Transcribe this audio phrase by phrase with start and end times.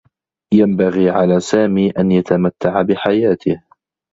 [0.53, 3.63] ينبغي على سامي أن يتمتّع بحياته.